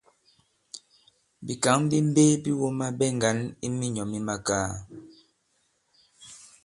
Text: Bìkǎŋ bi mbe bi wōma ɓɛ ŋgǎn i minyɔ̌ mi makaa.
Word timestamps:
Bìkǎŋ 1.45 1.77
bi 1.89 1.97
mbe 2.09 2.23
bi 2.43 2.51
wōma 2.59 2.87
ɓɛ 2.97 3.07
ŋgǎn 3.15 3.37
i 3.65 3.67
minyɔ̌ 3.77 4.05
mi 4.11 4.19
makaa. 4.27 4.69